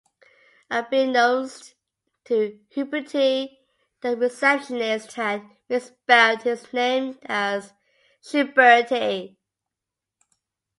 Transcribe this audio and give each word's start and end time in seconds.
Unbeknownst 0.71 1.75
to 2.25 2.59
Huberty, 2.75 3.55
the 4.01 4.17
receptionist 4.17 5.13
had 5.13 5.43
misspelled 5.69 6.41
his 6.41 6.73
name 6.73 7.19
as 7.27 7.71
"Shouberty". 8.23 9.37